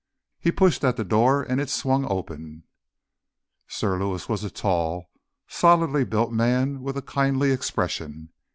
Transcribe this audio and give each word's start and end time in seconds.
He 0.39 0.51
pushed 0.51 0.83
at 0.83 0.97
the 0.97 1.03
door, 1.03 1.43
and 1.43 1.61
it 1.61 1.69
swung 1.69 2.07
open. 2.11 2.63
Sir 3.67 3.99
Lewis 3.99 4.27
was 4.27 4.43
a 4.43 4.49
tall, 4.49 5.11
solidly 5.47 6.05
built 6.05 6.31
man 6.31 6.81
with 6.81 6.97
a 6.97 7.03
kindly 7.03 7.51
expression. 7.51 8.29